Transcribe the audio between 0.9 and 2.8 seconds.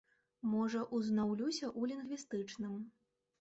узнаўлюся ў лінгвістычным.